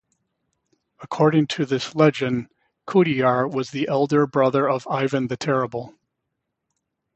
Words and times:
According 1.03 1.45
to 1.49 1.63
this 1.67 1.93
legend, 1.93 2.47
Kudeyar 2.87 3.47
was 3.47 3.69
the 3.69 3.87
elder 3.87 4.25
brother 4.25 4.67
of 4.67 4.87
Ivan 4.87 5.27
the 5.27 5.37
Terrible. 5.37 5.93